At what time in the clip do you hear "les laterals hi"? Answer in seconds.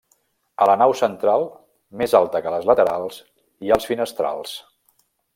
2.53-3.73